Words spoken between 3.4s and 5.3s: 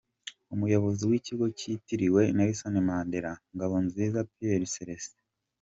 Ngabonziza Pierre Célestin.